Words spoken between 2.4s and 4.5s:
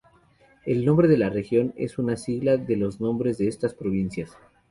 de los nombres de estas provincias.